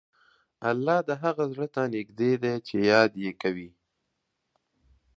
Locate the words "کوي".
3.41-3.69